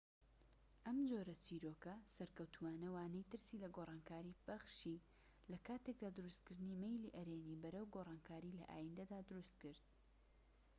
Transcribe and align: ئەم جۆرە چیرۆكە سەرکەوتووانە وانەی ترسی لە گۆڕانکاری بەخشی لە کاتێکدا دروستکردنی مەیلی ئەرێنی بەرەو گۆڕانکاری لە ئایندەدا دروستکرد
ئەم 0.85 0.97
جۆرە 1.09 1.35
چیرۆكە 1.45 1.93
سەرکەوتووانە 2.15 2.87
وانەی 2.95 3.29
ترسی 3.31 3.59
لە 3.63 3.67
گۆڕانکاری 3.75 4.39
بەخشی 4.45 5.03
لە 5.51 5.57
کاتێکدا 5.67 6.09
دروستکردنی 6.17 6.79
مەیلی 6.83 7.15
ئەرێنی 7.17 7.59
بەرەو 7.63 7.85
گۆڕانکاری 7.95 8.55
لە 8.59 8.65
ئایندەدا 8.71 9.19
دروستکرد 9.29 9.83